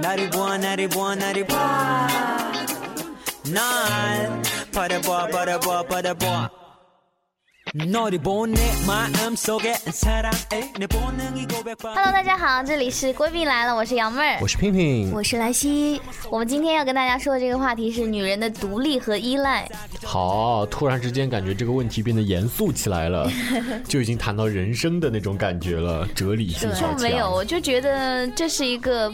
[0.00, 2.08] 나를 보아 나를 보아 나를 보아
[3.52, 4.42] 날
[4.72, 6.50] 바라보아 바라보아 바라보아
[7.86, 14.46] 너를 보내 마음속에 사랑해 내 본능이 고백받아 Hello，大家好，这里是闺蜜来了，我是杨妹儿我。
[14.46, 16.00] 是平平，我是莱西，
[16.30, 19.68] 我们今天要跟大家说的这个话题是女人的独立和依赖。
[20.04, 23.28] 好，突然之间感觉这个问题变得严肃起来了，
[23.88, 27.00] 就已经谈到人生的那种感觉了，哲理性就好强。
[27.00, 29.12] 没有，我就觉得这是一个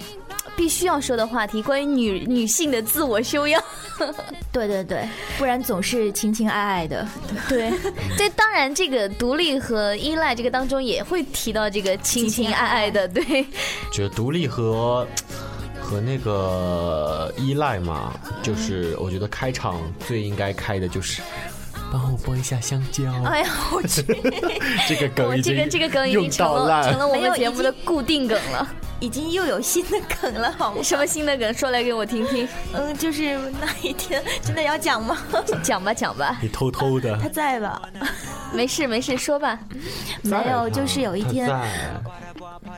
[0.56, 3.62] 必须要说的话题，关于女女性的自我修养。
[4.52, 7.08] 对对对，不然总是情情爱爱的。
[7.48, 7.72] 对，
[8.18, 13.46] 这当然，这个独立和依赖这个当中也会提到这个情情爱爱的，对，
[13.92, 15.08] 觉得独立和
[15.82, 21.22] 和那个依赖嘛，就是我觉得开场最应该开的就是。
[21.98, 23.04] 帮我剥一下香蕉。
[23.24, 24.04] 哎呀，我去，
[24.88, 28.68] 这个梗已经我这个这个梗已经用成了成了我们节目的固定梗了。
[29.02, 30.82] 已经又有新的梗了，好吗？
[30.82, 31.54] 什么新的梗？
[31.54, 35.18] 说来给我听听， 嗯，就是那一天，真的要讲吗？
[35.62, 37.82] 讲吧讲吧，你偷偷的他在吧？
[38.54, 39.60] 没事没事，说吧。
[40.22, 41.62] 没有，就是有一天，在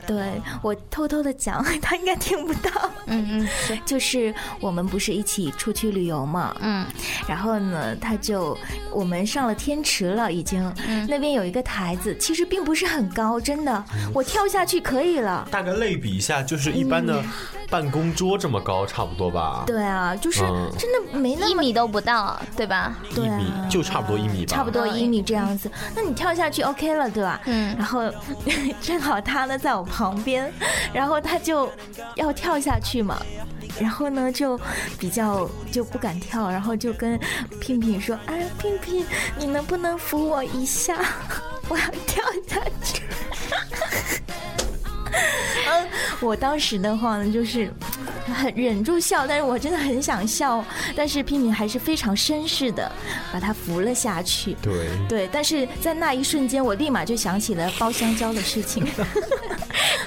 [0.08, 2.72] 对我偷偷的讲， 他应该听不到。
[3.05, 6.86] 嗯嗯就是我们不是一起出去旅游嘛，嗯。
[7.27, 8.58] 然后呢，他就
[8.91, 11.05] 我们上了天池了，已经，嗯。
[11.08, 13.83] 那边有一个台子，其实并不是很高，真的，
[14.14, 15.47] 我跳下去可以了。
[15.52, 17.21] 大概类比一下，就是一般的
[17.69, 19.63] 办公桌这么高，差不多吧？
[19.67, 22.95] 对啊，就是嗯真的没那么一米都不到，对吧？
[23.11, 24.55] 一对啊米就差不多一米吧。
[24.55, 27.41] 差不多一米这样子，那你跳下去 OK 了，对吧？
[27.45, 28.01] 嗯然后
[28.81, 30.51] 正好他呢在我旁边，
[30.93, 31.69] 然后他就
[32.15, 33.21] 要跳下去嘛，
[33.79, 34.59] 然后呢就
[34.97, 37.19] 比较就不敢跳，然后就跟
[37.59, 39.05] 聘聘说：“哎，聘聘，
[39.37, 40.97] 你能不能扶我一下？
[41.67, 43.03] 我要跳下去。”
[45.69, 45.88] 嗯，
[46.22, 47.69] 我当时的话呢，就是
[48.25, 50.64] 很忍住笑，但是我真的很想笑，
[50.95, 52.91] 但是聘聘还是非常绅士的
[53.33, 54.55] 把他扶了下去。
[54.61, 58.86] 对，对，但是在那一瞬间，我立马就想起了包香蕉的事情。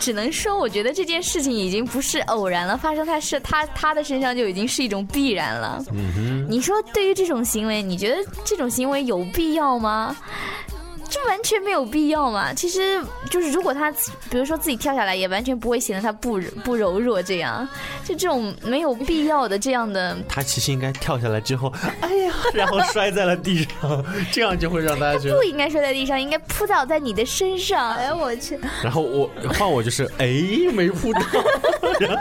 [0.00, 5.84] 只能说，我觉得这件事情已经不是偶然了，发生在是他他的身上就已经是一种必然了。
[5.92, 10.16] 嗯哼，你说，对于这种行为，你觉得这种行为有必要吗？
[11.10, 12.54] 这完全没有必要嘛！
[12.54, 13.91] 其实就是，如果他
[14.31, 17.69] 比如说自己跳下来，也完全不会显得他不不柔弱，这样
[18.04, 25.43] 就这种没有必要的这样的，他其实应该跳下来之后， 哎呀，然后摔在了地上，这样就会让大家觉得不。
[25.50, 27.92] 应该摔在地上，应该扑倒在你的身上。
[27.94, 29.28] 哎我去，然后我
[29.59, 30.27] 换我就是，哎，
[30.72, 31.21] 没扑到。
[31.98, 32.16] 然后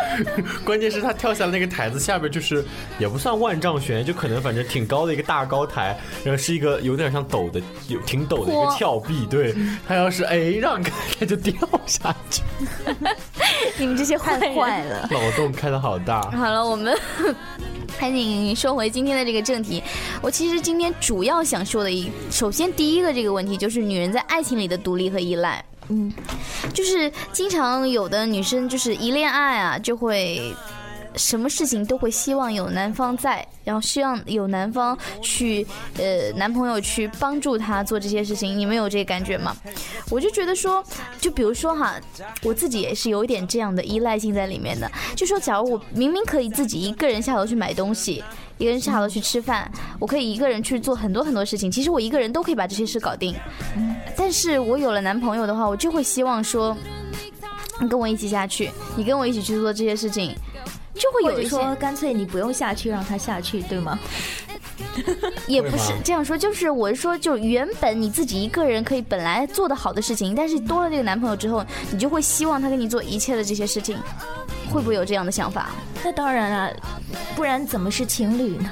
[0.66, 2.66] 关键是他跳下来那个台子下边就是
[2.98, 9.28] 也不算万丈悬，就可能反正挺高的一个大高台，然后是一个有点像陡的，有挺陡的一个坡峭壁。
[9.30, 9.54] 对
[9.88, 11.54] 他要是哎让开，他就掉
[11.86, 12.42] 下去。
[13.78, 15.08] 你们这些坏太坏了。
[15.12, 16.22] 脑洞开的好大。
[16.32, 16.98] 好了，我们
[18.00, 19.84] 赶紧说回今天的这个正题。
[20.22, 25.64] 我其实今天主要想说的一，首先第一个这个问题就是女人在爱情里的独立和依赖。
[25.90, 26.12] 嗯，
[26.74, 30.54] 就是经常有的女生就是一恋爱啊，就会
[31.16, 35.66] 什么事情都会希望有男方在，然后希望有男方去
[35.98, 38.58] 呃男朋友去帮助她做这些事情。
[38.58, 39.56] 你们有这个感觉吗？
[40.10, 40.84] 我就觉得说，
[41.20, 41.96] 就比如说哈，
[42.44, 44.90] 我自己也是有一点这样的依赖性在里面的。
[45.16, 48.24] 就说假如我明明可以自己一个人下楼去买东西。
[48.58, 51.72] 一个人下楼去吃饭，我可以一个人去做很多很多事情。
[51.72, 53.34] 其实我一个人都可以把这些事搞定，
[54.18, 56.76] 但是我有了男朋友的话，我就会希望说，
[57.80, 60.36] 你跟我一起下去，你跟我一起去做这些事情，
[60.96, 63.98] 就会有一说干脆你不用下去，让他下去，对吗？
[65.48, 73.98] 也不是这样说，就是我是说，就原本你自己一个人可以本来做的好的事情，但是多了这个男朋友之后，你就会希望他跟你做一切的这些事情，
[74.72, 75.70] 会不会有这样的想法？
[76.04, 76.76] 那当然了，
[77.36, 78.70] 不然怎么是情侣呢？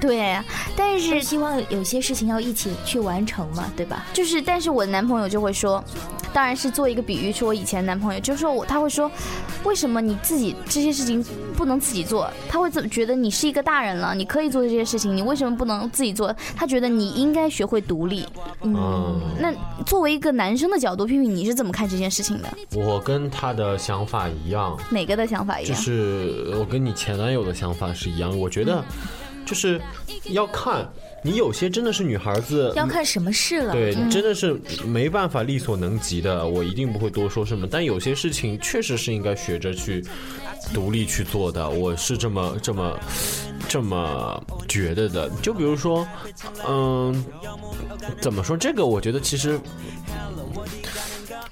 [0.00, 0.38] 对，
[0.76, 4.06] 但是是希望有些事情要一起去完成嘛，对吧？
[4.12, 5.82] 就是，但是我的男朋友就会说，
[6.32, 9.10] 当然是做一个比喻，是我以前男朋友，就是说我他会说，
[9.64, 11.24] 为什么你自己这些事情
[11.56, 12.30] 不能自己做？
[12.48, 16.34] 他会怎么觉得你是一个大人了，你可以做这些事情，你为什么不能自己做？
[16.54, 18.24] 他觉得你应该学会独立。
[18.62, 19.52] 嗯，那
[19.84, 22.48] 作为一个男生的角度，屁屁你是怎么看这件事情的？
[22.72, 25.82] 我跟他的想法一样，哪个的想法一样就？
[25.82, 28.28] 是我跟你前男友的想法是一样。
[28.38, 28.84] 我觉得
[29.48, 29.80] 就是
[30.24, 30.86] 要看
[31.24, 33.72] 你有些真的是女孩子要看什么事了。
[33.72, 37.66] 对，真的是没办法力所能及的，我一定不会多说什么。
[37.66, 40.04] 但有些事情确实是应该学着去
[40.74, 43.00] 独立去做的，我是这么这么
[43.68, 45.30] 这么觉得的。
[45.42, 46.06] 就比如说，
[46.68, 47.24] 嗯，
[48.20, 48.84] 怎么说这个？
[48.84, 49.58] 我觉得其实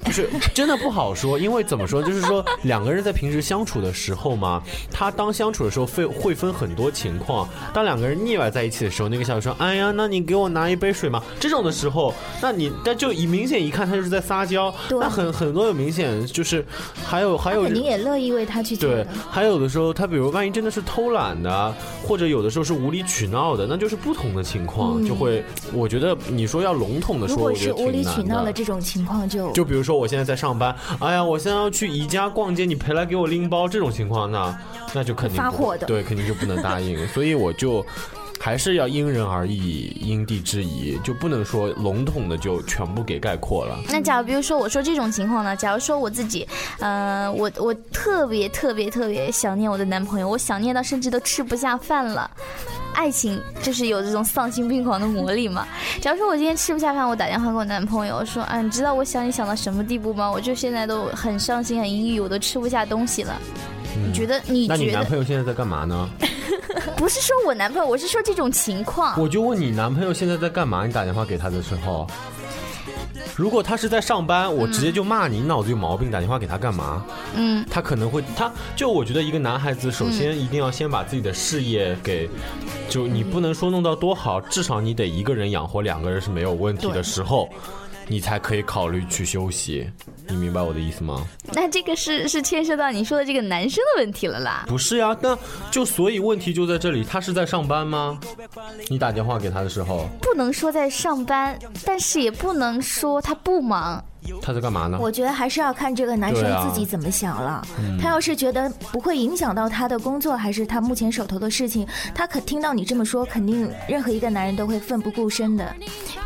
[0.04, 7.48] 就是真的不好说，因为怎么说，就是说两个人在平时相处的时候嘛，他当相处的时候会会分很多情况。
[7.74, 14.72] 当两个人腻歪在一起的时候，那个小孩说：“哎呀，那你给我拿一杯水嘛。”这种的时候，那你但就一明显一看他就是在撒娇。
[14.88, 16.64] 对那很很多有明显就是
[17.04, 28.06] 还有还有肯定也乐意为他去做对。，还有的时候，他比如万一真的是偷懒的，或者有的时候是无理取闹的，那就是不同的情况，就会，我觉得你说要笼统的说，嗯如果我觉得是无理。
[28.06, 34.58] 取闹的这种情况就，就比如说我现在在上班，哎呀，我现在要去宜家逛街，你陪来给我拎包，这种情况，那
[34.92, 37.06] 那就肯定发火的对，肯定就不能答应。
[37.08, 37.86] 所以我就
[38.40, 43.78] 还是要因人而异，因地制宜，就不能说笼统的就全部给概括了。
[43.88, 46.46] 那假如比如说我说这种情况呢，假如说我自己，
[46.80, 52.28] 呃，我我特别特别特别想念我的男朋友，我想念到甚至都吃不下饭了。
[52.96, 55.68] 爱情就是有这种丧心病狂的魔力嘛。
[56.00, 60.30] 假如说我今天吃不下饭，我打电话给我男朋友说，啊，你知道我想你想到什么地步吗？
[60.30, 63.38] 我就现在都很伤心很抑郁，我都吃不下东西了。
[64.06, 64.40] 你觉得？
[64.46, 66.08] 你嗯那你男朋友现在在干嘛呢？
[66.96, 69.18] 不是说我男朋友，我是说这种情况。
[69.20, 70.86] 我就问你男朋友现在在干嘛？
[70.86, 72.06] 你打电话给他的时候，
[73.36, 77.04] 如果他是在上班，我直接就骂你，你脑子有毛病，打电话给他干嘛？
[77.34, 82.30] 嗯，他可能会，他就我觉得一个男孩子，首先一定要先把自己的事业给，
[82.88, 87.46] 就你不能说弄到多好，至少你得一个人养活两个人是没有问题的时候，
[88.08, 89.90] 你才可以考虑去休息。
[90.28, 91.24] 你明白我的意思吗？
[91.52, 94.64] 那这个是是牵涉到你说的这个男生的问题了啦。
[94.68, 95.38] 不是呀，那
[95.70, 98.18] 就所以问题就在这里，他是在上班吗？
[98.88, 104.04] 你打电话给他的时候，不能说在上班，但是也不能说他不忙。
[104.42, 104.98] 他在干嘛呢？
[105.00, 107.66] 我觉得还是要看这个男生自己怎么想了。
[108.00, 115.74] 他要是觉得不会影响到他的工作，还是他目前手头的事情，他可听到你这么说，肯定任何一个男人都会奋不顾身的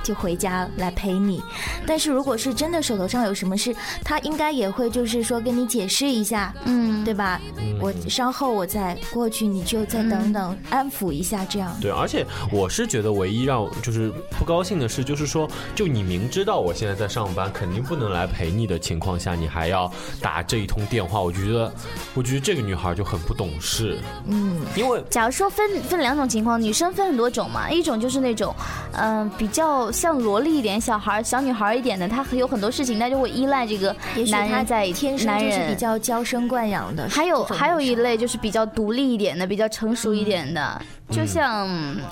[0.03, 1.43] 就回家来陪你。
[1.87, 3.75] 但是如果是真的手头上有什么事，
[4.05, 7.41] 他应该也会就是说跟你解释一下，嗯，对吧？
[7.81, 11.75] 我稍后我再过去，你就再等等，安抚一下这样。
[11.81, 19.93] 对，而且我是觉得唯一让我就是不高兴的事，就是说，就你明知道我现在在上班，肯定不能来陪你的情况下，你还要
[20.23, 21.73] 打这一通电话，我就觉得，
[22.15, 23.99] 我觉得这个女孩就很不懂事。
[24.29, 28.55] 嗯，因为假如说分分两种情况，女生分很多种嘛，一种就是那种，
[28.93, 35.81] 嗯、比较像萝莉一点、小孩、小女孩一点的，她有很多事情，她就会依赖这个也许他男人在天生男人是比。
[35.81, 37.09] 较娇生惯养的。
[37.09, 41.67] 还有还有一类就是比较独立一点的，比较成熟一点的，就像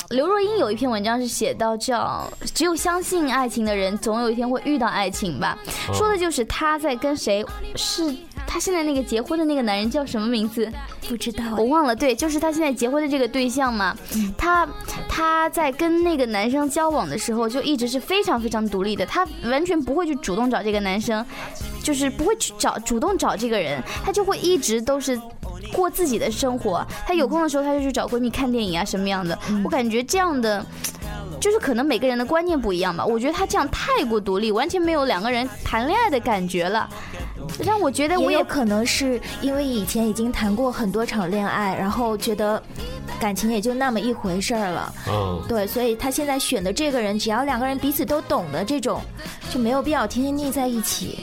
[0.08, 5.58] 刘若英有一篇文章是写到叫“只有相信爱情的人，总有一天会遇到爱情吧”，
[5.92, 7.44] 说的就是她在跟谁，
[7.76, 8.14] 是
[8.46, 10.70] 她现在那个结婚的那个男人叫什么名字？
[11.08, 11.42] 不知道。
[11.56, 13.96] 我忘了，对，就是她现在结婚的这个对象嘛，
[14.36, 14.68] 她
[15.08, 21.24] 她在跟那个男生交往的时候，就一直是非常非常独立的，她完全不会去主动找这个男生，
[21.82, 25.18] 就是不会去找主动找这个人，她就会一直都是。
[25.72, 29.38] 过自己的生活，她有空的时候，她就去找闺蜜看电影啊，什么样的？
[29.62, 30.64] 我感觉这样的，
[31.40, 33.04] 就是可能每个人的观念不一样吧。
[33.04, 36.88] 我觉得他这样太过独立，完全没有两个人谈恋爱的感觉了，
[37.64, 42.62] 让我觉得我也也有可能是因为以前已经谈过很多场恋爱，然后觉得
[43.18, 44.94] 感情也就那么一回事儿了。
[45.08, 49.00] 嗯，对，所以他现在选的这个人，只要两个人彼此都懂的这种，
[49.50, 51.18] 就没有必要天天腻在一起。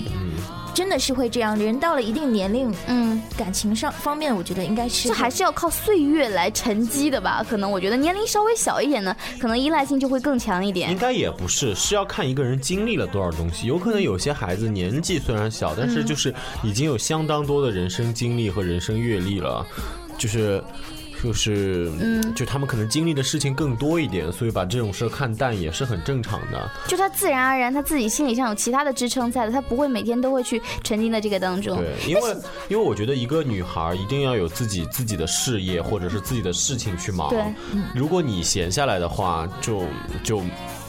[0.75, 3.16] 真的是会这样，人到了一定年龄，嗯。
[3.38, 7.45] 感情上方面，我觉得应该是这还是要靠岁月来沉积的吧？
[7.50, 10.97] 可能我觉得年龄稍微小一点的，可能依赖性就会更强一点应。
[10.97, 13.68] 该也不是，是要看一个人经历了多少东西。
[13.68, 19.66] 有可能有些孩子年纪虽然小，但是就是已经有相当多的人生经历和人生阅历了，
[20.18, 20.64] 就是。
[21.24, 26.72] 就是，嗯，就他们可能经历的事情更多一点，所以把这种事儿看淡也是很正常的。
[26.88, 31.78] 就他自然而然，他自己心理上有其他的支撑在的，他不会每天都会去沉浸在这个当中。
[31.78, 32.36] 对，因为
[32.69, 37.30] 因为我觉得一个女孩一定要有自己自己的事业或者是自己的事情去忙。
[37.30, 37.44] 对，
[37.95, 39.84] 如果你闲下来的话，就
[40.24, 40.42] 就。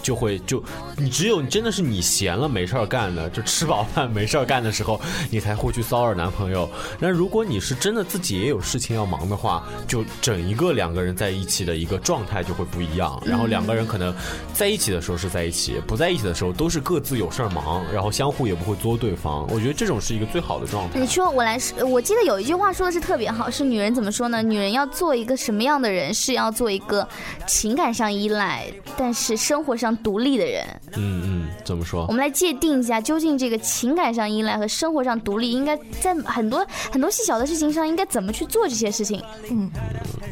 [0.06, 0.62] 就会就
[0.96, 5.00] 你只有真的是你闲了没事儿干的，就吃饱饭没事儿干的时候，
[5.32, 6.70] 你才会去骚扰男朋友。
[7.00, 13.20] 那如果你是真的自己也有事情要忙的话，就整一个两个人在一起的一个状态就会不一样。
[13.26, 14.14] 然后两个人可能
[14.54, 19.44] 在一起的时候是在一起，不在一起的时候都是各自有事儿忙，然后相互也不会作对方。
[19.50, 21.04] 我觉得这种是一个最好的状态你。
[21.04, 24.40] 说我来说，我记得有一句话说的是特别好，是女人怎么说呢？
[24.40, 26.14] 女人要做一个什么样的人？
[26.14, 27.06] 是要做一个
[27.48, 30.64] 情感上依赖，但是生活上独立的人。
[30.94, 32.12] 嗯嗯，怎么说我？
[32.12, 39.22] 们来界定一下，究竟这个情感上依赖和生活上独立，应该在很多很多细小的事情上应该怎么去做这些事情？
[39.50, 39.70] 嗯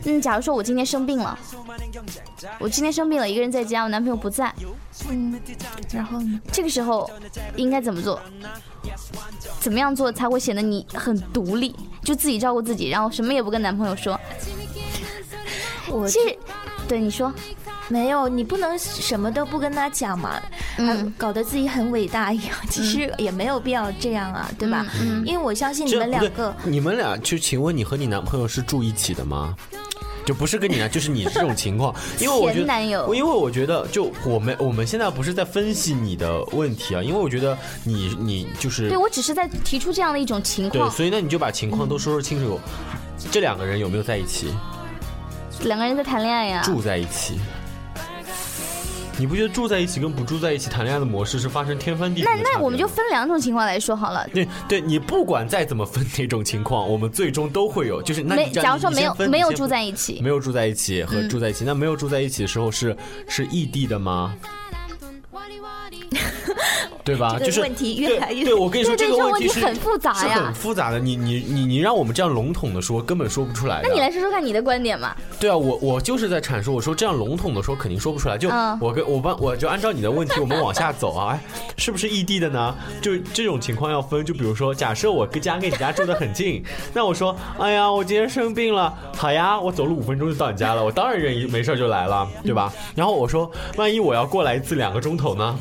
[0.04, 1.38] 嗯，假如说我今天生病了，
[2.59, 4.52] 我今天生病了，一个人在家，我男朋友不在，
[5.09, 5.40] 嗯，
[5.92, 6.40] 然后呢？
[6.52, 7.11] 这个时候
[7.56, 8.21] 应该怎么做？
[9.61, 14.18] 怎么样做才会显得你很独立，就自己照顾自己，然后什么也不跟男朋友说？
[15.90, 16.38] 我其实，
[16.87, 17.33] 对你说，
[17.88, 20.41] 没有，你不能什么都不跟他讲嘛，
[20.79, 22.57] 嗯搞得自己很伟大一样。
[22.71, 24.87] 其实也没有必要这样啊，对吧？
[25.00, 29.55] 嗯因为我相信你们两个，你们俩就请问你和你男朋友是住一起的吗？
[30.25, 42.59] 就不是跟你啊， 就是你这种情况，因为我觉得，前男友因为我觉得，就我们我们现在不是在分析你的问题啊，因为我觉得你你就是对我只是在提出这样的一种情对，况，所以那你就把情况都说说清楚，
[43.31, 44.47] 这两个人有没有在一起，
[45.64, 47.38] 两个人在谈恋爱呀、住在一起？
[49.16, 54.26] 你不觉得住在一起跟不住在一起谈恋爱的模式是发生天翻地覆那那我们就分两种情况来说好了。
[54.33, 62.97] 对对，你不管再怎么分哪种情况，我们最终都会有，就是那没，你假如说没有分没有住在一起，没有住在一起和住在一起，那没有住在一起的时候是
[63.28, 64.35] 是异地的吗？
[67.05, 67.38] 对吧？
[67.38, 70.99] 就是问题越来越对对我跟你说，这个问题很复杂是呀很复杂的。
[70.99, 73.81] 你你你你让我们这样笼统的说，根本说不出来。
[73.83, 75.14] 那你来说说看你的观点嘛？
[75.38, 78.38] 对啊，我我就是在阐述，我说这样笼统的说肯定说不出来。
[78.38, 81.41] 就嗯我跟我帮我就按照你的问题，我们往下走啊，哎，
[81.76, 82.75] 是不是异地的呢？
[83.03, 86.64] 就这种情况要分，就比如说，假设我跟家跟你家住的很近，
[86.95, 92.73] 那我说，哎呀，我今天生病了，好呀，我走路五分钟就到你家了，我当然愿意，没事就来了，对吧？
[92.95, 95.57] 然后我说，万一我要过来一次两个钟头呢，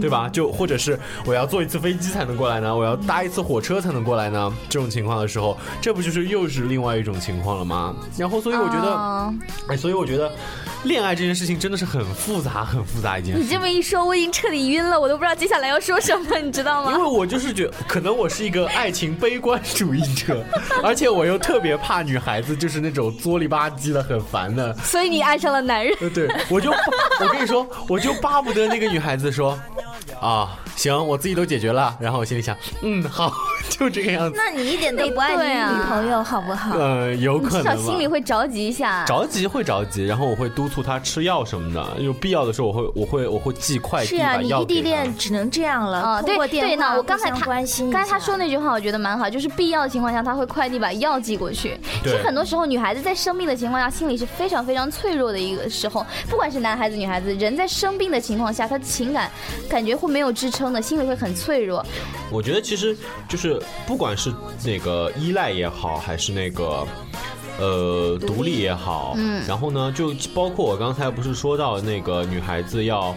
[0.00, 0.28] 对吧？
[0.32, 7.96] 就或者是我要坐一次飞机才能过来呢，我要搭一次火车才能过来呢，这种情况的时候，这不就是又是另外一种情况了吗？
[8.16, 8.92] 然后，所以我觉得。
[8.92, 9.34] 哦
[9.68, 10.30] 哎，所以我觉得
[10.84, 13.48] 恋爱这件事情真的是很复杂、很复杂一件事你。
[13.48, 16.92] 这么一说，我已经彻底晕了，我都不知道接下来要说什么， 你知道吗？
[16.92, 20.44] 因为我就是觉可能我是一个爱情悲观主义者，
[20.84, 24.74] 而且我又特别怕女孩子就是那种作里吧唧的、很烦的。
[24.78, 25.96] 所以你爱上了男人。
[26.00, 26.70] 呃，对，我就
[27.20, 29.58] 我跟你说，我就巴不得那个女孩子说，
[30.20, 31.96] 啊， 行，我自己都解决了。
[31.98, 33.32] 然后我心里想，嗯，好，
[33.70, 34.36] 就这个样子。
[34.36, 36.76] 那你一点都不爱你女朋友，好不好？
[36.76, 37.82] 呃，有你至少可能吧。
[37.82, 39.04] 心里会着急一下。
[39.06, 44.82] 着急会着急，然后我会督促她吃药什么的，有必要的时候我会我会我会寄快递是啊，你异地。
[44.82, 51.78] 恋只能这样了，啊，通对对，过电话那我刚才他关心刚才他说那句话，我觉得蛮好，就是必要的情况下，他会快递把药寄过去。
[52.02, 56.04] 其实很多时候，女孩子在生病的情况下，心里是非常非常脆弱的一个时候。
[56.28, 59.30] 不管是男孩子、女孩子，人在生病的情况下，他情感
[59.68, 61.84] 感觉会没有支撑的，心里会很脆弱。
[62.30, 62.96] 我觉得其实
[63.28, 64.32] 就是不管是
[64.64, 66.86] 那个依赖也好，还是那个。
[67.58, 73.14] 呃，独立也好，嗯，然后呢，就包括我刚才不是说到那个女孩子要，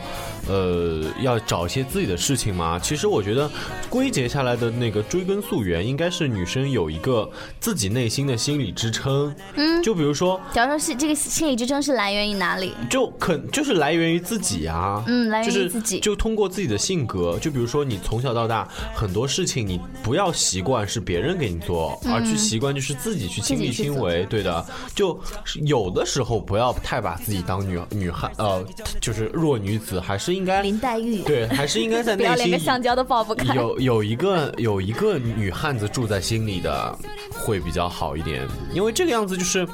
[0.47, 2.77] 呃，要找一些自己的事情嘛。
[2.79, 3.49] 其实我觉得
[3.89, 9.33] 归结下来的那个追根溯源，应该是女生有一个自己内心的心理支撑。
[9.55, 12.73] 嗯，就比如说，假如说是这个心理支撑是来源于哪里？
[12.89, 24.65] 就肯就是来源于自己啊，嗯来源于就是自己就通过自己的性格，就比如说你从小到大很多事情，你不要习惯是别人给你做，而去习惯就是自己去亲力亲为，对的。
[24.93, 25.19] 就
[25.63, 28.63] 有的时候不要太把自己当女女汉呃，
[29.01, 33.55] 就是弱女子，还是应该林黛玉，对，还是应该在 不要连个橡胶都抱不开。
[33.55, 36.97] 有有一个有一个女汉子住在心里的
[37.31, 39.67] 会比较好一点，因为这个样子就是。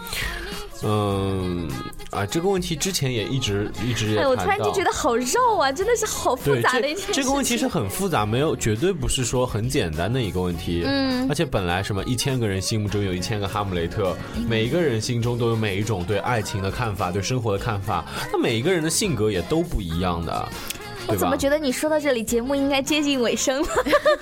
[0.83, 1.69] 嗯
[2.11, 7.13] 啊，这个问题之前也一直一直也哎，我突然就觉得好绕啊，真的是好复杂的一件事情。
[7.13, 10.83] 这个问题是很复杂，没有绝对不是说很简单的一个问题。
[10.85, 14.13] 嗯，而且本来什么一千个人心目中有一千个哈姆雷特，
[14.45, 20.49] 每一个人心中都有每一种对爱情的看法，对生活的看法，那每一个人的性格也都不一样的。
[21.07, 21.37] 我怎么？
[21.37, 23.67] 觉得你说到这里，节目应该接近尾声了？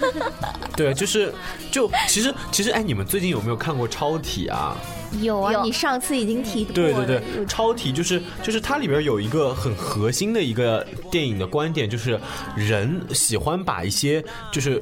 [0.77, 1.33] 对，就是
[1.71, 4.77] 就其实其实哎，你们最近有没有看过超体啊？
[5.21, 6.73] 有啊，有你上次已经提过了。
[6.73, 12.19] 对对对，超体就是就是它里边有一个很核心的一个电影的观点，就是
[12.55, 14.81] 人喜欢把一些就是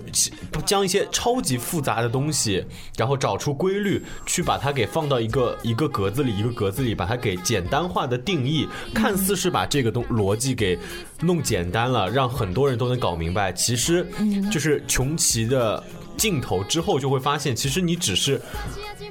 [0.66, 2.64] 将一些超级复杂的东西，
[2.98, 10.78] 然后找出规律，去把它给放到一个一个格子里，一个格子里把它给简单化的定义，看似是把这个东逻辑给
[11.22, 14.06] 弄简单了，让很多人都能搞明白，其实
[14.52, 15.82] 就是穷奇的
[16.18, 18.42] 镜头之后，就会发现，其实你只是。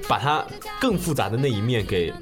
[0.07, 0.45] 把它
[0.79, 2.13] 更复杂的那一面给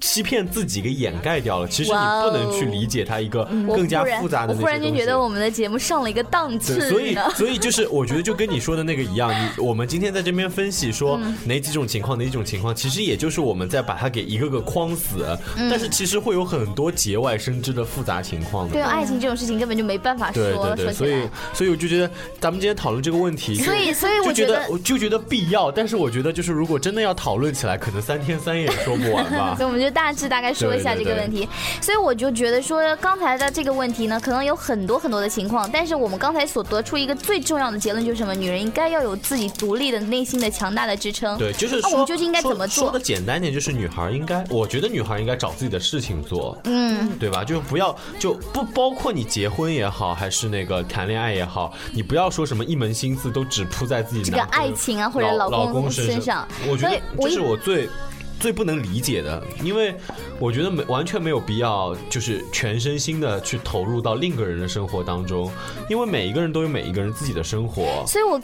[0.00, 1.68] 欺骗自己给掩盖掉了。
[1.68, 7.18] 其实你不能去理解它一个更加复杂的那些我忽然间觉得我们的节目上了一个档次对，所以。
[7.36, 15.26] 所以就是我觉得就跟你说的那个一样，你我们今天在这边分析说 嗯哪几种情况哪几种情况，其实也就是我们在把它给一个个框死，
[15.56, 18.72] 嗯但是其实会有很多节外生枝的复杂情况的。
[18.74, 21.28] 对爱情这种事情根本就没办法说对对对，所以。
[21.54, 29.64] 所以我就觉得咱们今天讨论这个问题，所以所以我就觉觉得得我就觉得必要，但是我觉得就是如果真的要讨论起来，可能三天三夜也说不完吧 所。
[29.64, 31.48] 以我们就就大致大概说一下这对对对个问题。
[31.80, 38.34] 所以我就觉得说，刚才的这个问题呢，可能有很多很多的情况，但是我们刚才所得出一个最重要的结论就是什么？
[38.34, 41.38] 女人应该要有自己独立的内心的强大的支撑。
[41.38, 47.42] 对，就是说，那我们究竟应该怎么做说说的简单点，就是女孩应该，我觉得女孩应该找自己的事情做，嗯，对吧？
[47.42, 57.88] 就不要就不包括你结婚也好，还是那个谈恋爱也好，你不要说什么一门心思都只扑在自己这个爱情啊或者老老公身身上我觉得这是我最。
[58.38, 59.94] 最不能理解的，因为
[60.38, 65.50] 我觉得没完全没有必要，就是全身心的去投入到另一个人的生活当中，
[65.88, 68.04] 因为每一个人都有每一个人自己的生活。
[68.06, 68.40] 所以我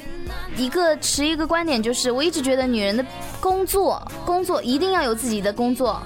[0.56, 3.04] 一个持一个观点就是，我一直觉得女人的
[3.40, 6.02] 工作，工作一定要有自己的工作。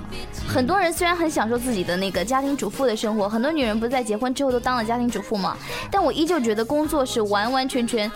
[0.46, 5.56] 很多人虽然很享受自己的那个家庭主妇的生活，很多女人不是在结婚之后都当了家庭主妇嘛，
[5.90, 8.10] 但我依旧觉得工作是完完全全，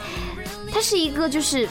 [0.71, 1.69] 它是一个就是。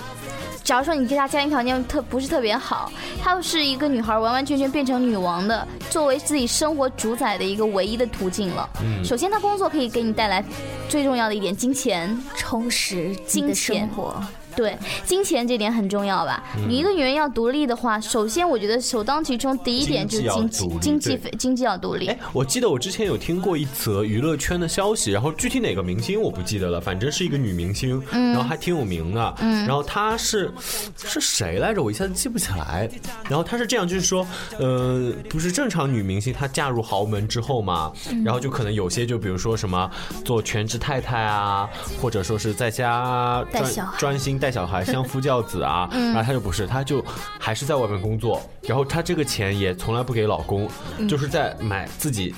[0.64, 2.92] 假如说你给她家庭条件特不是特别好，
[3.22, 8.70] 她是一个女孩完完全全变成女王的，作为自己生活主宰的一个唯一的途径了。
[8.84, 10.44] 嗯首先，她工作可以给你带来
[10.88, 14.24] 最重要的一点金钱，充实金钱生活。
[14.56, 16.44] 对，金钱这点很重要吧？
[16.58, 30.52] 嗯你一个女人要独立的话，首先我觉得首当其冲第一点就是经济经济经济要独立哎。，我记得我之前有听过一则娱乐圈的消息，然后具体哪个明星我不记得了，反正是一个女明星，然后还挺有名的，然后她是
[30.98, 31.82] 是谁来着？
[31.82, 32.90] 我一下子记不起来。
[33.28, 34.26] 然后她是这样，就是说，
[34.60, 37.92] 呃，不是正常女明星，她嫁入豪门之后嘛，
[38.24, 39.90] 然后就可能有些就比如说什么
[40.24, 41.70] 做全职太太啊，
[42.02, 47.06] 或者说是在家专带小孩专心带小孩、相夫教子啊，然后她就不是，她就
[47.40, 50.68] 还是在外面工作，然后她这个钱也从来不给老公，
[51.08, 52.34] 就是在买自己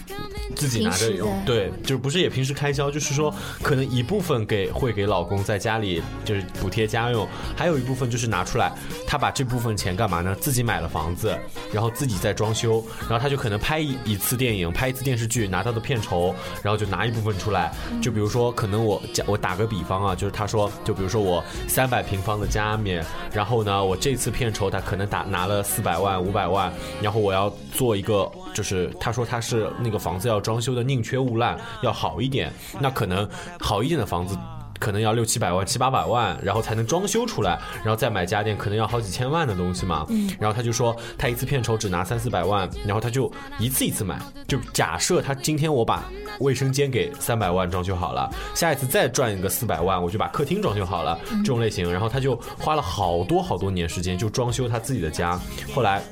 [0.55, 8.72] 自己拿着用，对，就是不是也平时开销，就是说可能一部分给会给老公在家里就是补贴家用，还有一部分就是拿出来，
[9.07, 10.36] 她把这部分钱干嘛呢？
[10.36, 11.33] 自己买了房子，
[11.72, 33.29] 然后自己在装修，然后她就可能拍一一次电影，拍一次电视剧，拿到的片酬，然后就拿一部分出来，就比如说可能我讲我打个比方啊，就是她说，就比如说我三百平方的家面，然后呢，我这次片酬他可能打拿了四百万、五百万，然后我要做一个，就是他说他是那个房子要装修的宁缺毋滥，要好一点，那可能
[33.60, 34.36] 好一点的房子。
[34.84, 40.06] 可能要六七百万、七八百万，然后才能装修出来，然后再买家电，可能要好几千万的东西嘛。
[40.38, 44.19] 然后他就说，他一次片酬只拿三四百万，然后他就一次一次买。
[44.46, 46.04] 就假设他今天我把
[46.41, 51.89] 卫生间给三百万装修好了，下一次再赚一个四百万，我就把客厅装修好了，这种类型。
[51.89, 55.39] 然后他就花了好多好多年时间就装修他自己的家，
[55.74, 56.04] 后来。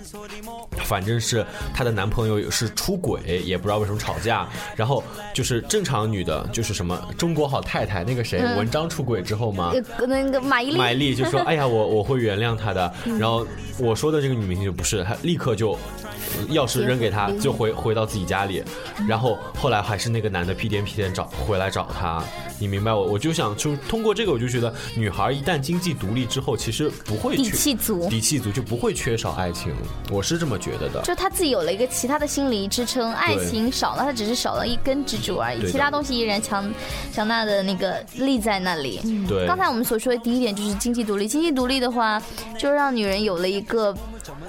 [0.85, 4.47] 反正是她的男朋友是出轨，也不知道为什么吵架。
[4.75, 5.03] 然后
[5.33, 13.43] 就是正常女的，就是什么中国好太太那个谁，嗯文章出轨之后嘛，呃，那个马伊琍，马伊琍就说：“哎呀，我我会原谅他的。”然后
[13.79, 18.63] 我说的这个女明星就不是，她立刻就呃钥匙扔给他，就回回到自己家里。
[19.07, 22.23] 然后后来还是那个男的屁颠屁颠找回来找她，
[22.61, 23.01] 你明白我？
[23.03, 29.73] 我就想就通过这个，我就觉得女孩一旦经济独立之后，其实不会底气足底气足就不会缺少爱情，
[30.11, 31.01] 我是这么觉得的。
[31.01, 36.71] 就她自己有了一个其他的心理支撑，爱情少了，她只是少了一根支柱而已，其他东西依然强
[37.11, 39.01] 强大的那个立在那里。
[39.27, 42.21] 对，刚才我们所说的第一点就是经济独立，经济独立的话，
[42.59, 43.91] 就让女人有了一个，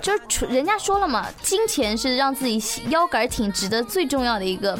[0.03, 4.79] 就是人家说了嘛，金钱是让自己腰杆挺直的最重要的一个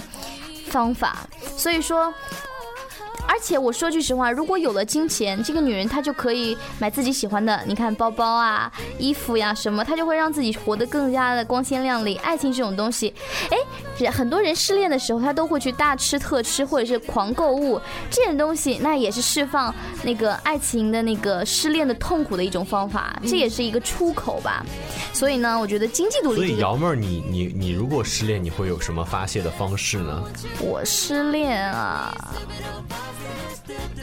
[0.67, 2.13] 方法，所以说。
[3.27, 12.17] 而且我说句实话，如果有了金钱，这个女人她就可以买自己喜欢的，你看包包啊、衣服呀什么，她就会让自己活得更加的光鲜亮丽。
[12.17, 13.13] 爱情这种东西，
[13.51, 17.81] 哎，很多人失恋的时候，他都会去大吃特吃或者是狂购物，
[18.11, 24.65] 这种东西那也是释放那个爱情的那个失恋的痛苦的一种方法，这也是一个出口吧。
[25.13, 30.23] 所以呢，我觉得经济独立这个，以瑶妹儿，你你你如果失恋，你会有什么发泄的方式呢？
[30.61, 32.15] 我失恋啊。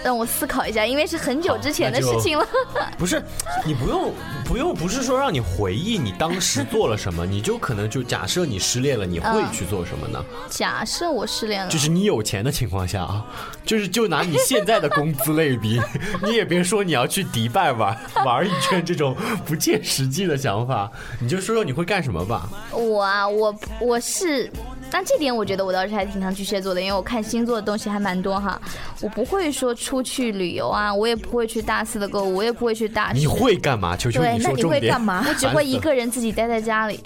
[0.04, 2.48] 让我思考一下，因为是很久之前的事情了。
[2.98, 3.22] 不是，
[3.66, 4.14] 你不用
[4.46, 10.24] 不用，不是说让你回忆你当时做了什么，你就可能就假设你失恋了，你会嗯去做什么呢？
[10.50, 13.26] 假设我失恋了，就是你有钱的情况下啊，
[13.66, 15.82] 就是就拿你现在的工资类比，
[16.24, 22.50] 你也别说你要去迪拜玩玩一圈这种不切实际的想法，你就说说你会干什么吧。
[22.72, 24.50] 我啊，我我是，
[24.92, 28.60] 但这点我觉得我倒是还挺像巨蟹座的，因为我看星座的东西还蛮多哈。
[29.02, 33.12] 我不会说出去旅游啊，我也不会去大肆的购物，我也不会去大。
[33.14, 33.96] 你会干嘛？
[33.96, 34.82] 求求对，那你说重点。
[34.82, 35.26] 会干嘛？
[35.28, 37.00] 我只会一个人自己待在家里，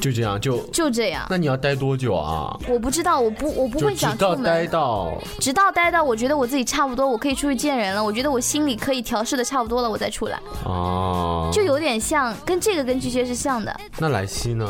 [0.00, 0.58] 就这样就。
[0.72, 1.26] 就这样。
[1.30, 2.58] 那你要待多久啊？
[2.68, 11.50] 我不知道，我不我不会想直到待，到直到待到我觉得我自己差不多，我可以出去见人了，我觉得我心里可以调试的差不多了，我再出来，哦。
[11.52, 13.74] 就有点像跟这个跟巨蟹是像的。
[13.98, 14.66] 那莱西呢？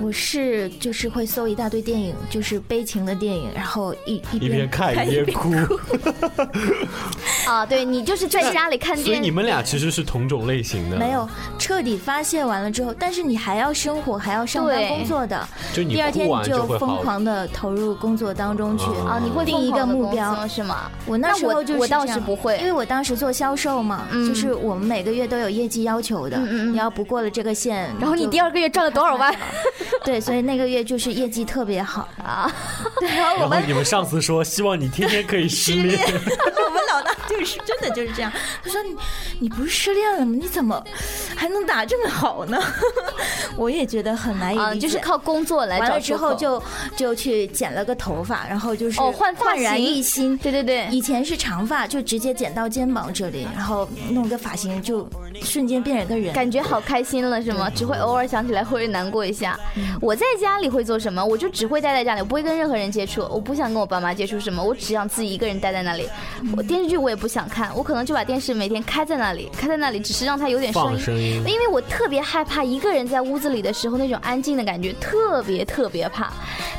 [0.00, 5.50] 我是就是会搜一大堆电影，就是悲情的电影，然后一一一边看一边哭，
[7.50, 10.96] 啊，对你就是在家里看电所以你们俩其实是同种类型的。
[10.96, 11.28] 没有
[11.58, 15.48] 彻底发泄完了之后，但是你还要生活，还要上班对工作的。
[15.72, 16.64] 就你第二天你就。
[16.78, 20.90] 疯狂的投入工作当中去啊啊，你会定一个目标是吗？
[21.06, 29.32] 我那时候就是我倒这样是不会因为我当时做销售嘛，嗯就是我们每个月都有业绩要求的，你要不过了这个线，然后你第二个月赚了多少万？
[30.04, 32.08] 对，所以那个月就是业绩特别好。
[32.24, 32.50] 啊？
[32.98, 38.96] 对，然后我然后们你们上司说希望你天天可以失恋，我们老大就是真的就是这样，他说你
[39.40, 40.36] 你不是失恋了吗？
[40.40, 40.82] 你怎么
[41.34, 42.60] 还能打这么好呢？
[43.56, 44.86] 我也觉得很难以啊，理解。
[44.86, 46.62] 就是靠工作来完找出口了之后就
[46.96, 50.36] 就去剪了个头发，然后就是哦换发焕然型一新。
[50.38, 55.08] 对对对，以前是长发，就直接剪到肩膀这里，然后弄个发型，就
[55.42, 56.32] 瞬间变了个人。
[56.32, 57.70] 感觉好开心了是吗？
[57.74, 59.58] 只会偶尔想起来会难过一下。
[60.00, 61.24] 我在家里会做什么？
[61.24, 66.08] 我就只会待在家里，我不会跟任何人接触，我不想跟我爸妈接触什么，我只想自己一个人待在那里。
[66.56, 70.98] 我电视剧我也不想看，我可能就把电视每天开在那里，开在那里，只是让它有点声音。
[70.98, 71.42] 声音。
[71.46, 76.32] 因为我特别害怕一个人在屋子里的时候那种安静的感觉，特别特别怕。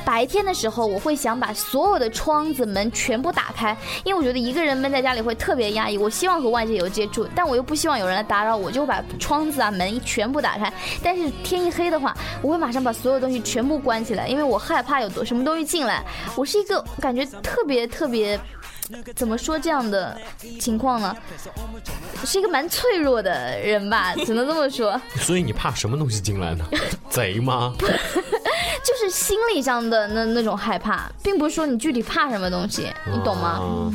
[0.03, 5.97] 白天的时候，我会想把所有的窗子门全部打开，因为我觉得一个人闷在家里会特别压抑。
[5.97, 10.71] 我希望和外界有接触，但我又不希望有人来打扰我，就把窗子啊门全部打开。
[11.01, 16.03] 但是天一黑的话，我会马上把所有东西全部关起来，因为我害怕有多什么东西进来。
[16.35, 18.39] 我是一个感觉特别特别。
[19.15, 20.19] 怎么说这样的
[20.59, 21.15] 情况呢？
[22.25, 24.99] 是一个蛮脆弱的人吧， 只能这么说。
[25.17, 26.65] 所以你怕什么东西进来呢？
[27.09, 27.73] 贼吗？
[28.83, 33.59] 就是心理上的那那种害怕，并不是说你具体怕什么东西，你懂吗？
[33.59, 33.91] 啊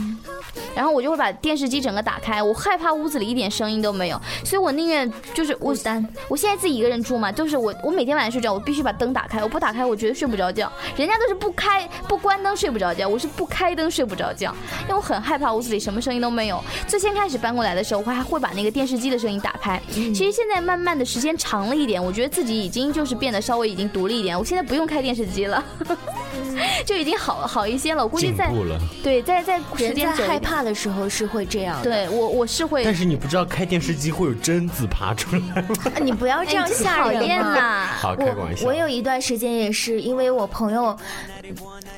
[0.74, 10.70] 然后我就会把电视机整个打开，我害怕屋子里一点声音都没有，所以我宁愿就是我单，我现在自己一个人住嘛，就是我我每天晚上睡觉，我必须把灯打开，我不打开我绝对睡不着觉。
[10.96, 16.62] 人家都是不开不关灯睡不着觉，我是不开灯睡不着觉，因为我很害怕屋子里什么声音都没有。
[16.86, 19.80] 最先开始搬过来的时候，我还会把那个电视机的声音打开。
[19.88, 25.62] 其实现在慢慢的时间长了一点，我觉得自己已经就是变得稍微已经独立一点，我现在不用开电视机了，
[26.84, 28.02] 就已经好好一些了。
[28.02, 28.50] 我估计在。
[29.02, 30.40] 对在在时间在害。
[30.40, 31.80] 怕的时候是会这样。
[31.82, 35.68] 对我我是会，但是你不知道开电视机会有贞子爬出来吗？
[36.02, 37.54] 你不要这样吓人嘛。
[37.54, 37.86] 呐！
[38.00, 38.66] 好，开个玩笑。
[38.66, 40.96] 我有一段时间也是，因为我朋友，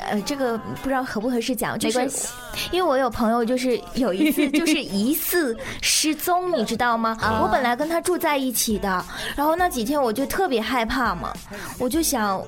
[0.03, 2.29] 呃，这个不知道合不合适讲，就是没关系
[2.71, 7.17] 因为我有朋友就是有一次 就是疑似失踪，你知道吗？
[7.21, 9.05] 啊我本来跟他住在一起的，
[9.37, 11.33] 然后那几天我就特别害怕嘛，
[11.79, 12.43] 我就想，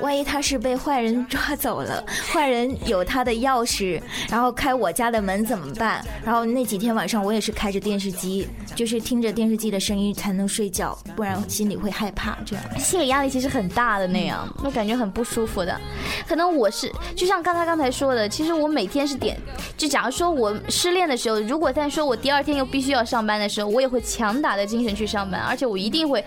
[0.00, 6.04] 万一他是被坏人抓走了，坏人有他的钥匙，然后开我家的门怎么办？
[6.24, 12.64] 然后那几天晚上我也是开着电视机，就是听着电视机的声音才能睡觉，不然心里会害怕这样。
[12.78, 15.78] 心理压力其实很大的那样，我感觉很不舒服的。
[16.26, 19.36] 可能我是就像刚才刚才说的，其实我每天是点，
[19.76, 26.24] 就假如说我失恋的时候，如果再说我第二天又必须要上班的时候，我也会强打的精神去上班，而且我一定会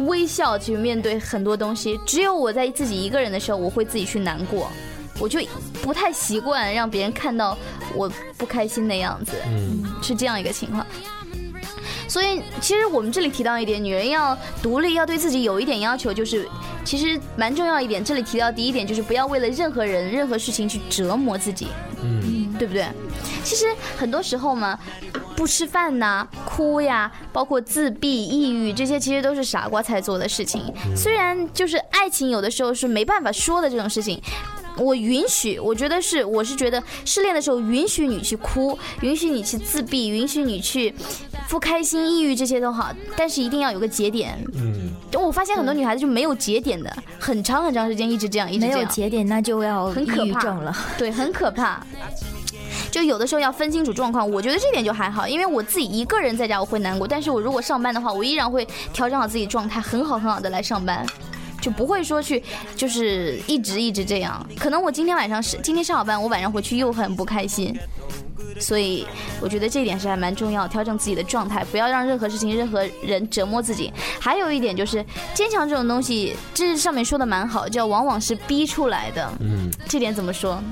[0.00, 1.98] 微笑去面对很多东西。
[2.06, 4.70] 只有我在自己一个人的时候，我会自己去难过。
[5.18, 5.38] 我就
[5.82, 7.54] 不太习惯让别人看到
[7.94, 10.86] 我不开心的样子，嗯，是这样一个情况。
[12.10, 16.48] 所以，其实我们这里提到一点，女人要独立，要对自己有一点要求，就是
[16.84, 18.04] 其实蛮重要一点。
[18.04, 21.68] 这里提到第一点就是不要为了任何人、任何事情去折磨自己，
[22.02, 22.84] 嗯，对不对？
[23.44, 24.76] 其实很多时候嘛，
[25.36, 30.62] 不吃饭呐、哭呀，包括自闭、抑郁，这些其实都是傻瓜才做的事情。
[30.96, 34.20] 虽然就是爱情有的时候是没办法说的这种事情。
[34.80, 40.94] 我允许，我觉得是，我是觉得失恋的时候允许你去哭，允许你去自闭，允许你去
[41.48, 44.38] 不开心、抑郁这些都好，但是一定要有个节点。
[44.54, 48.80] 嗯，我发现很多女孩子就没有节点的，很长很长时间一直这样，一直没这样。
[48.80, 50.74] 有节点，那就要很可怕症了。
[50.96, 51.84] 对，很可怕。
[52.90, 61.06] 就有的时候要分清楚状况，我觉得这点就还好，因为我自己一个人在家我会难过，但是我如果上班的话，我依然会调整好自己状态，很好很好的来上班。
[61.60, 62.42] 就不会说去，
[62.76, 64.44] 就是一直一直这样。
[64.58, 67.76] 可能我今天晚上是今天上好班，我晚上回去又很不开心，
[68.58, 69.06] 所以
[69.40, 73.92] 我觉得这一点是还蛮重要，调整自己的状态，不要让任何事情、任何人折磨自己。
[74.20, 79.30] 还有一点就是坚强这种东西，这上面说的蛮好，叫往往是逼出来的。
[79.40, 80.62] 嗯，这点怎么说？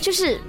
[0.00, 0.40] 就是。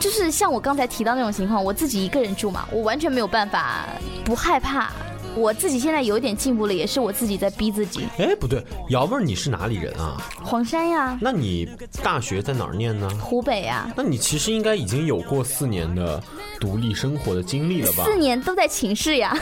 [0.00, 3.84] 就是像我刚才提到那种情况，我自己一个人住嘛，我完全没有办法
[4.24, 4.92] 不害怕。
[5.34, 8.06] 我自己现在有点进步了，也是我自己在逼自己。
[8.18, 10.16] 哎，不对，瑶妹儿你是哪里人啊？
[10.42, 11.68] 黄山呀，那你
[12.02, 13.08] 大学在哪儿念呢？
[13.20, 16.22] 湖北呀，那你其实应该已经有过四年的
[16.60, 18.04] 独立生活的经历了吧？
[18.04, 19.36] 四年都在寝室呀，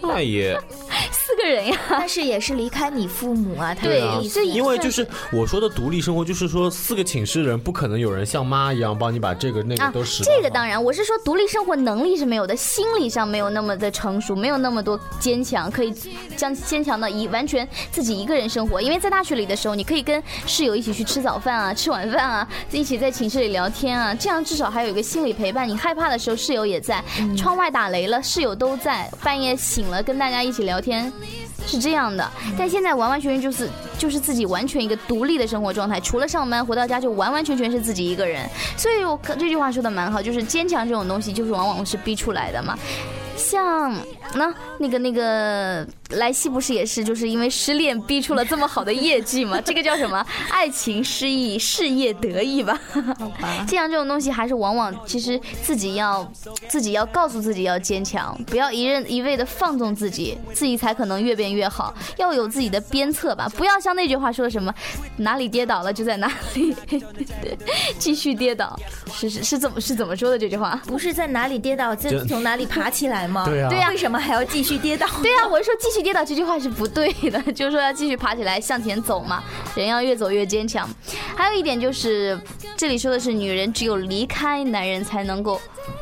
[0.00, 0.58] 那也
[1.12, 1.78] 四个个人呀。
[1.90, 15.94] 但是也是离开你父母啊，他对啊因为就是我说的独立生活，就是说四个寝室人不可能有人像妈一样帮你把这个那个啊都拾。，这个当然，我是说独立生活能力是没有的，心理上没有那么的成熟，没有那么多坚强，可以
[16.36, 18.80] 将坚强到一完全自己一个人生活。
[18.80, 25.68] 因为在大学里的时候，你可以跟室友一起去吃早饭啊， 吃晚饭啊，一起在寝室里聊天啊，这样至少还有一个心理陪伴。
[25.68, 27.02] 你害怕的时候，室友也在；
[27.36, 31.12] 窗外打雷了，室友都在；半夜醒了，跟大家一起聊天。
[31.64, 38.44] 是这样的，但现在完完全全就是就是自己完全一个独立的生活状态，除了上班回到家就完完全全是自己一个人。
[38.76, 42.76] 所以我可这句话说的蛮好，就是坚强这种东西就是往往是逼出来的嘛。
[43.36, 43.94] 像
[44.34, 49.60] 那那个那个莱西不是也是就是因为失恋逼出了这么好的业绩吗？
[49.60, 50.24] 这个叫什么？
[50.50, 52.80] 爱情失意，事业得意吧。
[53.18, 53.64] 好吧？
[53.68, 56.30] 这样这种东西还是往往其实自己要
[56.68, 61.94] 自己要告诉自己要坚强，不要一任一味的放纵自己，自己才可能越变越好。
[62.16, 64.72] 要有自己的鞭策吧，不要像那句话说的什么
[65.16, 66.74] 哪里跌倒了就在哪里
[67.98, 68.78] 继续跌倒，
[69.12, 70.80] 是是是怎么是怎么说的这句话？
[70.86, 73.44] 不是在哪里跌倒就就从哪里爬起来吗？
[73.46, 75.06] 对啊对啊为什么还要继续跌倒？
[75.22, 79.42] 对啊，我是说继续跌倒这句话是不对的， 就是说要继续爬起来向前走嘛，
[79.74, 80.88] 人要越走越坚强。
[81.36, 82.38] 还有一点就是，
[82.76, 85.60] 这里说的是女人只有离开男人才能够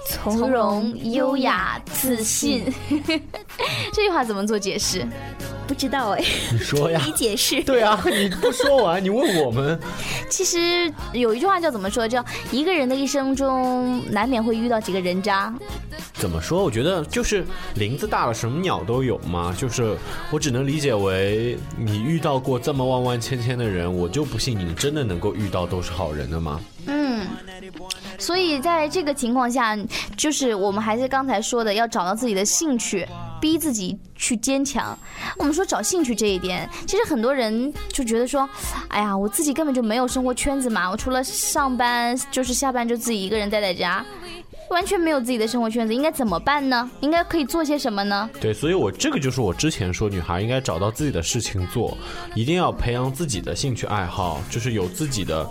[0.08, 2.72] 从容、优雅、自信。
[3.92, 5.06] 这句话怎么做解释？
[5.66, 7.12] 不知道哎，你说呀你？
[7.12, 7.62] 解释。
[7.62, 9.78] 对啊，你不说完，你问我们，
[10.28, 12.08] 其实有一句话叫怎么说？
[12.08, 15.54] 叫一个人的一生中难免会遇到几个人渣。
[16.14, 16.64] 怎么说？
[16.64, 19.54] 我觉得就是林子大了，什么鸟都有嘛。
[19.56, 19.89] 就是
[20.30, 26.60] 我只能理解为你遇到过这么万万千千的人，我就不信你真的能够遇到都是好人的吗？
[26.86, 27.26] 嗯，
[28.18, 29.76] 所以在这个情况下，
[30.16, 33.06] 就是我们还是刚才说的，要找到自己的兴趣，
[33.40, 34.98] 逼自己去坚强。
[35.36, 38.48] 我们说找兴趣这一点，其实很多人就觉得说，
[38.88, 44.04] 哎呀，我自己根本就没有生活圈子嘛，我除了上班就是下班就自己一个人待在家。
[44.70, 46.88] 完全没有自己的生活圈子，应该怎么办呢？
[47.00, 48.30] 应该可以做些什么呢？
[48.40, 51.96] 对，所以我这个就是我之前说，女孩应该找到自己的事情做，
[52.36, 55.48] 一定要培养自己的兴趣爱好，就是有自己的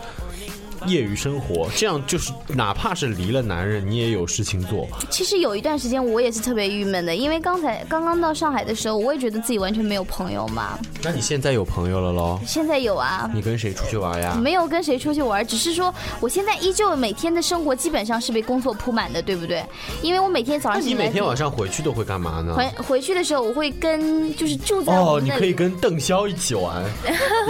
[0.86, 4.88] 业余生活，这样就是哪怕是离了男人，你也有事情做。
[5.10, 10.80] 其实有一段时间我也是特别郁闷的，因为刚才刚刚到上海的时候，我也觉得自己完全没有朋友嘛。
[11.04, 12.40] 那你现在有朋友了喽？
[12.46, 14.36] 现在有啊，你跟谁出去玩呀？
[14.42, 19.64] 没有跟谁出去玩，只是说我现在依旧每天的生活基本上是被工作铺满的，对不对？
[20.02, 22.56] 因为我每天早上你每天晚上回去都会干嘛呢？
[22.56, 25.50] 回回去的时候，我会跟就是住在哦，你可以。
[25.60, 26.82] 跟邓潇一起玩。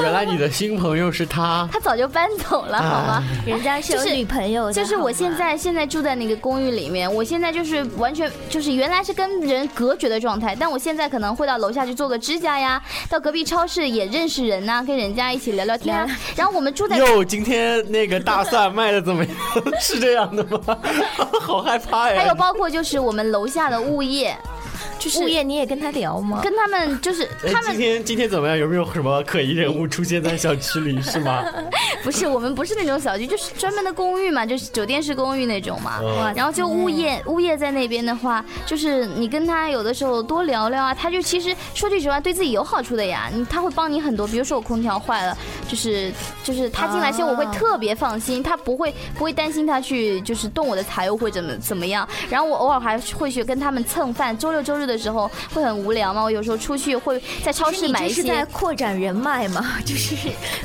[0.01, 1.69] 原来你的新朋友是他。
[1.71, 3.18] 他早就搬走了，好吗？
[3.45, 16.07] 人家是有女朋友的，就是我现在现在住在那个公寓里面，我现在就是完全就是原来是跟人隔绝的状态，但我现在可能会到楼下去做个指甲呀，到隔壁超市也认识人呐、跟人家一起聊聊天啊。
[16.35, 19.35] 然后我们住在哟，今天那个大蒜卖的怎么样？
[19.81, 20.77] 是这样的吗？
[21.41, 22.19] 好害怕呀！
[22.21, 24.37] 还有包括就是我们楼下的物业，
[24.99, 26.41] 就是物业你也跟他聊吗？
[26.43, 28.57] 跟他们就是哎他们今天今天怎么样？
[28.57, 31.01] 有没有什么可疑人物出现在小区里？
[31.01, 31.43] 是吗？
[32.03, 36.01] 不是我们不是那种小区，就是专门的公寓嘛，就是酒店式公寓那种嘛。
[36.01, 43.29] 哇然后就物业物业在那边的话，就是你跟他有的时候多聊聊啊，他就其实说句实话，对自己有好处的呀。
[43.33, 46.11] 你他会帮你很多，比如说我空调坏了，就是
[46.43, 52.07] 就是他进来先，我会特别放心，他不会不会担心他去就是动我的财物会怎么怎么样。
[52.29, 58.45] 然后我偶尔还会去跟他们蹭饭，周六周日的时候会很无聊吗，我有时候出去会在超市买一些这是在。
[58.51, 59.63] 扩展人脉嘛？
[59.85, 60.15] 就是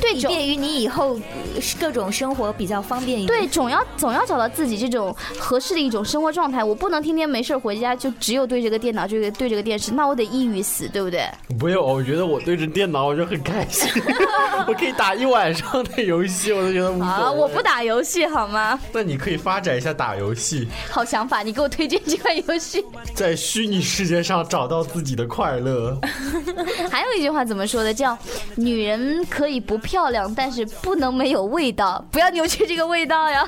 [0.01, 1.13] 对便于你以后
[1.53, 3.39] 呃各种生活比较方便一点。
[3.39, 6.63] 对，总要总要找到自己这种合适的一种生活状态。
[6.63, 11.29] 我不能天天没事儿回家就只有对着个电脑，就对着个电视，那我得抑郁死，对不对？
[11.59, 13.87] 不用，我觉得我对着电脑我就很开心，
[14.67, 17.11] 我可以打一晚上的游戏，我都觉得无所谓。
[17.11, 17.61] 啊，我不。
[17.65, 18.79] 打游戏好吗？
[18.93, 22.85] 那你可以发展一下打游戏，好想法，你给我推荐几款游戏。
[23.13, 25.97] 在虚拟世界上找到自己的快乐。
[26.91, 27.93] 还有一句话怎么说的？
[27.93, 28.17] 叫
[28.55, 33.47] “女人可以不漂亮，但是不能没有味道”， 不要扭曲这个味道呀。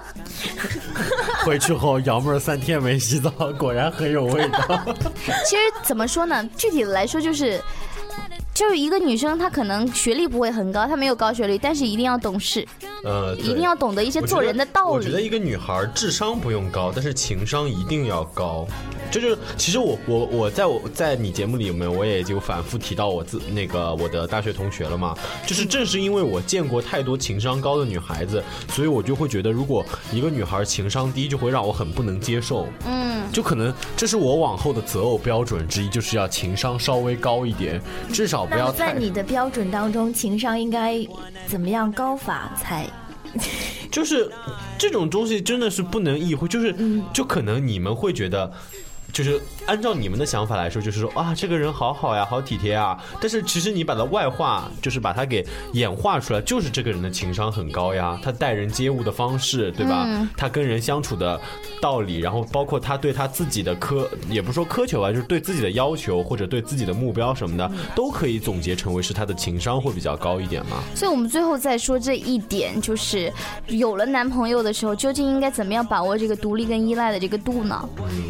[1.43, 4.59] 回去后，姚妹儿三天没洗澡，果然很有味道。
[5.45, 6.47] 其实怎么说呢？
[6.55, 7.61] 具体的来说就是。
[8.57, 12.67] 就是一个女生，她可能学历不会很高，她没有高学历，但是一定要懂事，
[13.03, 15.21] 呃，一定要懂得一些做人的道理我觉得。
[15.21, 18.65] 一个女孩智商不用高，但是情商一定要高。
[19.11, 25.15] 这就是其实我我我在我在你节目里面我也就反复提到我自那个我的大学同学了嘛，
[25.45, 32.67] 就是正是因为我见过太多情商高的女孩子，所以我就会觉得如果一个女孩情商低，就会让我很不能接受。
[32.87, 37.79] 嗯，就可能这是我往后的择偶标准之一，就是要情商稍微高一点，
[38.11, 38.93] 至少不那要太。
[38.93, 41.05] 在你的标准当中，情商应该
[41.47, 42.85] 怎么样高法才？
[43.91, 44.31] 就是
[44.77, 46.75] 这种东西真的是不能意会，就是
[47.13, 48.51] 就可能你们会觉得。
[49.13, 52.97] 就是按照你们的想法来说，就是说啊，这个人好好呀，好体贴啊。
[53.21, 60.07] 但是其实你把它外化，就是把它给演化出来，就是这个人的情商很高呀，他待人接物的方式，对吧？
[60.35, 61.39] 他跟人相处的
[61.81, 70.77] 道理，然后包括他对他自己的苛，也不是说苛求吧，就是对自己的要求或者对自己的目标什么的，都可以总结成为是他的情商会比较高一点嘛。
[70.95, 73.31] 所以我们最后再说这一点，就是
[73.67, 77.77] 有了男朋友的时候，究竟应该怎么样把握这个独立跟依赖的这个度呢？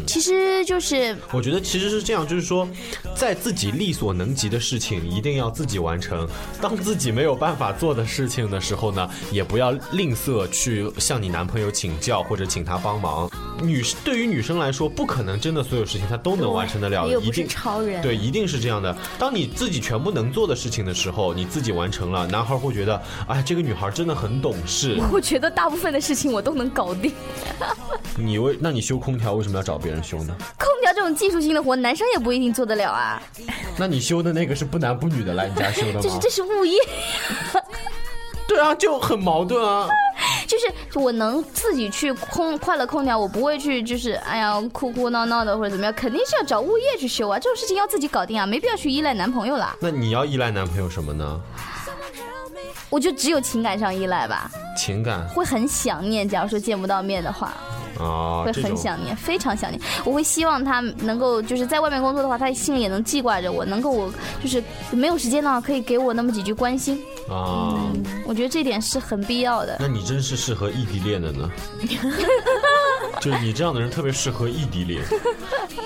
[0.06, 2.66] 其实就是我觉得其实是这样，就是说，
[3.14, 6.26] 在自己力所能及的事情一定要自己完成。
[6.60, 13.30] 当自己没有办法做的事情的时候呢，也不要吝啬去向你男朋友请教或者请他帮忙。
[13.60, 18.00] 女对于女生来说，不可能真的所有事情她都能完成得了一定超人。
[18.00, 18.96] 对，一定是这样的。
[19.18, 25.00] 当你自己全部能做的事情的时候，你自己完成了，男孩会觉得，哎，这个女孩真的很懂事。
[25.12, 27.12] 我觉得大部分的事情我都能搞定。
[28.16, 30.36] 你为那你修空调为什么要找别人修呢？
[30.56, 33.20] 空调这种技术性的活，男生也不一定做得了啊。
[33.76, 36.00] 那你修的那个是不男不女的来你家修的吗？
[36.00, 36.78] 就是这是物业，
[38.46, 39.88] 对啊，就很矛盾啊。
[40.46, 47.38] 就是我能自己去空快乐空调，我不会去就是哎呀哭哭闹闹的或者怎么样，肯定是要找物业去修啊。
[47.38, 49.76] 这种事情要自己搞定啊，没必要去依赖男朋友啦。
[49.80, 51.40] 那你要依赖男朋友什么呢？
[52.90, 56.26] 我就只有情感上依赖吧，情感会很想念。
[56.26, 57.52] 假如说见不到面的话，
[57.98, 59.80] 啊，会很想念，非常想念。
[60.04, 67.00] 我会希望他能够就是在外面工作的话，他心里也能记挂着我，能够我就是没有时间的话，可以给我那么几句关心。
[67.28, 67.76] 啊。
[68.26, 69.76] 我觉得这点是很必要的。
[69.80, 71.50] 那你真是适合异地恋的呢。
[73.20, 75.02] 就是你这样的人特别适合异地恋。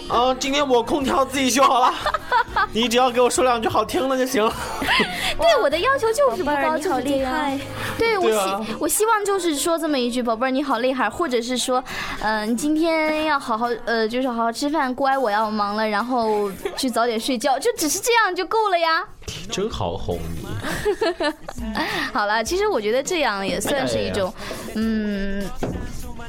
[0.08, 1.94] 啊，今天我空调自己修好了，
[2.72, 4.50] 你只要给我说两句好听的就行。
[5.38, 7.58] 对我的要求就是不高，是这样厉害。！
[7.96, 11.82] 对我希、啊我希望就是说这么一句，宝贝儿你好厉害，或者是说，
[12.22, 19.04] 嗯、你今天要好好呃，就是好好吃饭，乖，我要忙了，然后去早点睡觉，就只是这样就够了呀。
[19.50, 20.46] 真好哄你。
[22.12, 24.32] 好了，其实我觉得这样也算是一种，
[24.74, 25.44] 嗯，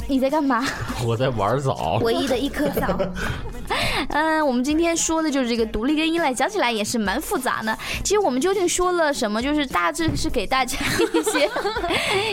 [0.08, 0.65] 你在干嘛？
[1.06, 1.99] 我在玩枣。
[2.02, 2.97] 唯一的一颗枣，
[4.09, 7.77] 嗯，我们今天说的就是这个独立跟依赖，讲起来也是蛮复杂的。
[8.03, 9.41] 其实我们究竟说了什么？
[9.41, 10.77] 就是大致是给大家
[11.13, 11.49] 一些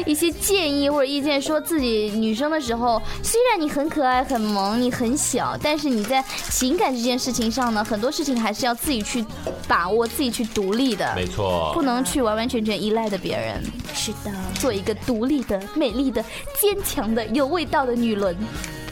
[0.06, 9.24] 一些建议或者意见，说自己女生的时候，虽然你很可爱、很萌，你很小，但是你在情感这件事情上呢，很多事情还是要自己去
[9.66, 13.62] 把握、自己去独立的，没错不，能去完完全全依赖的别人，
[13.94, 14.30] 是的。
[14.58, 16.22] 做一个独立的、美丽的、
[16.60, 18.36] 坚强的、有味道的女人。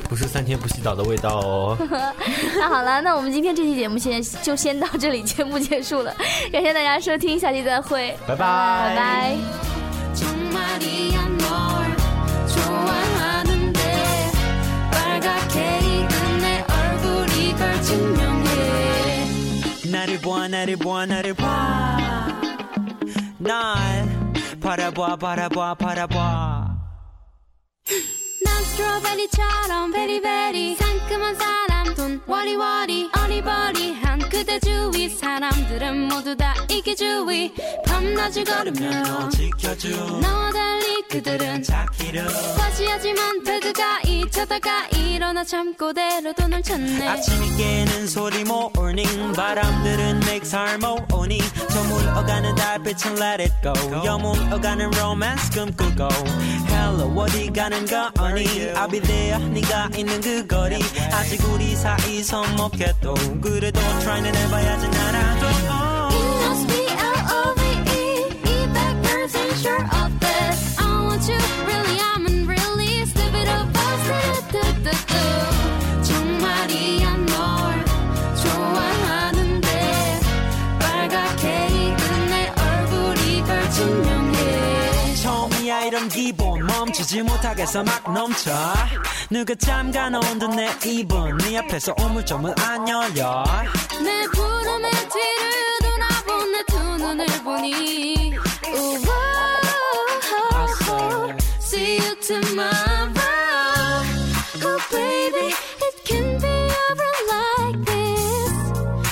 [0.09, 1.77] 不是三天不洗澡的味道哦。
[2.55, 6.13] 那好了，那我们今天这期节目先就先到这里，节目结束了，
[6.51, 9.35] 感谢大家收听，下期再会，拜拜拜拜。
[10.13, 11.47] 정말이야 널
[12.47, 13.79] 좋아하는데
[14.91, 19.25] 빨갛게 익은 내 얼굴이 걸 증명해
[19.91, 21.51] 나를 봐 나를 봐 나를 봐날
[24.61, 26.56] 바라봐 바라봐 바라봐
[28.77, 35.08] 난 스트로베리처럼 베리베리 상큼한 사람 돈 워리워리 어리버리한 그대 주위.
[35.08, 37.52] 사람들은 모두 다 이기주의.
[37.86, 39.88] 밤낮을 걸으며 너 지켜줘
[40.20, 47.06] 너와 달리 그들은 자기를 과시하지만 배드가 잊혀다가 일어나 잠꼬대로도 널 찾네.
[47.08, 49.32] 아침이 깨는 소리 morning.
[49.34, 51.40] 바람들은 makes harmony.
[51.70, 53.72] 저 물어가는 달빛은 let it go.
[54.04, 56.08] 여물어가는 romance 꿈꾸고
[56.68, 60.76] hello 어디 가는 거니 I'll be there 네가 있는 그 거리.
[61.12, 69.83] 아직 우리 사이 서먹해도 그래도 try는 해봐야지 나라도 It must be L-O-V-E 이 백percent sure
[69.83, 70.16] of
[86.22, 88.50] 기본 멈추지 못하겠어 막 넘쳐.
[89.30, 93.44] 누가 잠가놓은 듯 내 입은 네 앞에서 오물조물 안 열려.
[94.02, 98.34] 내 구름에 뒤를 돌아본 내 두 눈을 보니.
[98.66, 98.98] oh,
[101.60, 103.14] See you tomorrow.
[104.64, 105.54] Oh baby
[105.86, 106.48] it can be
[106.90, 108.52] ever like this.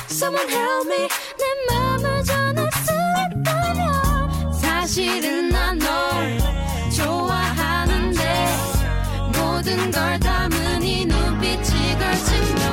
[0.08, 1.06] Someone help me.
[1.38, 2.90] 내 맘을 전할 수
[3.30, 5.78] 있다면 사실은 난
[9.96, 12.65] 걸 담은 이 눈빛이 걸증